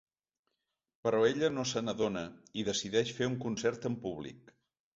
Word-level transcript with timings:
Però 1.07 1.19
ella 1.27 1.49
no 1.59 1.65
se 1.73 1.83
n’adona 1.85 2.25
i 2.61 2.65
decideix 2.73 3.15
fer 3.21 3.31
un 3.35 3.39
concert 3.47 3.89
en 3.93 4.03
públic. 4.09 4.55